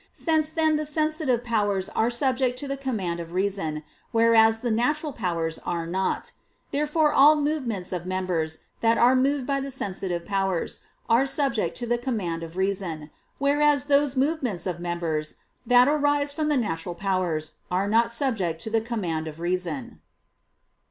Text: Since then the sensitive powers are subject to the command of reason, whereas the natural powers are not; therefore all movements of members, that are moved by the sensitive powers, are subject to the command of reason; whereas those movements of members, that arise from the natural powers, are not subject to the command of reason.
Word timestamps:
Since 0.13 0.49
then 0.49 0.77
the 0.77 0.85
sensitive 0.87 1.43
powers 1.43 1.87
are 1.89 2.09
subject 2.09 2.57
to 2.57 2.67
the 2.67 2.75
command 2.75 3.19
of 3.19 3.33
reason, 3.33 3.83
whereas 4.11 4.61
the 4.61 4.71
natural 4.71 5.13
powers 5.13 5.59
are 5.59 5.85
not; 5.85 6.31
therefore 6.71 7.13
all 7.13 7.35
movements 7.35 7.93
of 7.93 8.07
members, 8.07 8.63
that 8.79 8.97
are 8.97 9.15
moved 9.15 9.45
by 9.45 9.59
the 9.59 9.69
sensitive 9.69 10.25
powers, 10.25 10.79
are 11.07 11.27
subject 11.27 11.77
to 11.77 11.85
the 11.85 11.99
command 11.99 12.41
of 12.41 12.57
reason; 12.57 13.11
whereas 13.37 13.83
those 13.85 14.15
movements 14.15 14.65
of 14.65 14.79
members, 14.79 15.35
that 15.67 15.87
arise 15.87 16.33
from 16.33 16.47
the 16.47 16.57
natural 16.57 16.95
powers, 16.95 17.57
are 17.69 17.87
not 17.87 18.11
subject 18.11 18.59
to 18.63 18.71
the 18.71 18.81
command 18.81 19.27
of 19.27 19.39
reason. 19.39 19.99